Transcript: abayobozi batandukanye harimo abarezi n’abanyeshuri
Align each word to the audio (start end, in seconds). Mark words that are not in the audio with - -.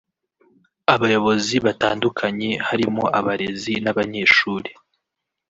abayobozi 0.93 1.55
batandukanye 1.65 2.49
harimo 2.67 3.03
abarezi 3.19 3.73
n’abanyeshuri 3.83 4.69